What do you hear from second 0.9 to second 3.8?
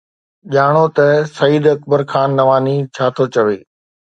ته سعيد اڪبر خان نواني ڇا ٿو چوي